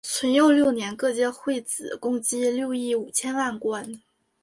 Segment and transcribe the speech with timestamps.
[0.03, 4.01] 淳佑六年各界会子共计六亿五千万贯。